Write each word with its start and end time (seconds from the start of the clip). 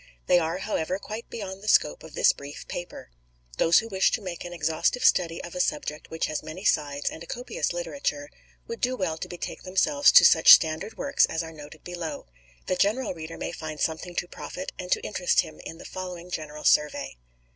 They 0.25 0.39
are, 0.39 0.57
however, 0.57 0.97
quite 0.97 1.29
beyond 1.29 1.61
the 1.61 1.67
scope 1.67 2.01
of 2.01 2.15
this 2.15 2.33
brief 2.33 2.67
paper. 2.67 3.11
Those 3.59 3.77
who 3.77 3.87
wish 3.87 4.09
to 4.13 4.21
make 4.23 4.43
an 4.43 4.51
exhaustive 4.51 5.05
study 5.05 5.39
of 5.43 5.53
a 5.53 5.59
subject 5.59 6.09
which 6.09 6.25
has 6.25 6.41
many 6.41 6.65
sides 6.65 7.07
and 7.11 7.21
a 7.21 7.27
copious 7.27 7.71
literature, 7.71 8.31
would 8.65 8.81
do 8.81 8.95
well 8.95 9.19
to 9.19 9.27
betake 9.27 9.61
themselves 9.61 10.11
to 10.13 10.25
such 10.25 10.51
standard 10.53 10.97
works 10.97 11.27
as 11.27 11.43
are 11.43 11.53
noted 11.53 11.83
below. 11.83 12.25
The 12.65 12.77
general 12.77 13.13
reader 13.13 13.37
may 13.37 13.51
find 13.51 13.79
something 13.79 14.15
to 14.15 14.27
profit 14.27 14.71
and 14.79 14.91
to 14.91 15.03
interest 15.05 15.41
him 15.41 15.59
in 15.59 15.77
the 15.77 15.85
following 15.85 16.31
general 16.31 16.63
survey. 16.63 17.17